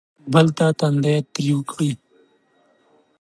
بل 0.33 0.47
ته 0.57 0.65
تندی 0.79 1.15
تریو 1.33 1.59
کړي. 1.69 1.91